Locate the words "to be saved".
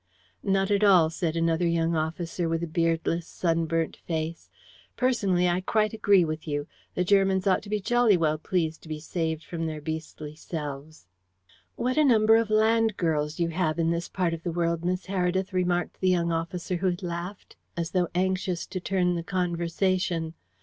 8.81-9.43